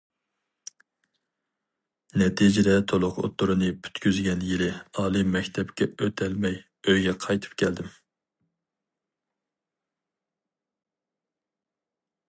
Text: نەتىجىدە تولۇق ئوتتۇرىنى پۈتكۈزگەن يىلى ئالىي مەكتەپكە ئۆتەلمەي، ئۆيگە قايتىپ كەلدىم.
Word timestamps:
نەتىجىدە 2.21 2.73
تولۇق 2.91 3.19
ئوتتۇرىنى 3.23 3.69
پۈتكۈزگەن 3.83 4.41
يىلى 4.53 4.71
ئالىي 5.03 5.27
مەكتەپكە 5.35 5.89
ئۆتەلمەي، 6.07 6.57
ئۆيگە 6.95 7.15
قايتىپ 7.27 7.55
كەلدىم. 7.63 7.93